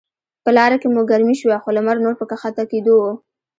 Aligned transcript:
په 0.43 0.49
لاره 0.57 0.77
کې 0.81 0.87
مو 0.93 1.01
ګرمي 1.11 1.35
شوه، 1.41 1.57
خو 1.63 1.69
لمر 1.77 1.97
نور 2.05 2.15
په 2.19 2.25
کښته 2.29 2.63
کیدو 2.71 2.93
و. 3.01 3.05